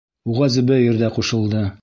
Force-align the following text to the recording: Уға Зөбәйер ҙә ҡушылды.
Уға 0.35 0.47
Зөбәйер 0.55 0.97
ҙә 1.03 1.13
ҡушылды. 1.19 1.65